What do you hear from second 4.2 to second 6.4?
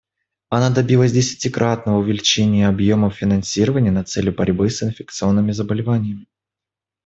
борьбы с инфекционными заболеваниями.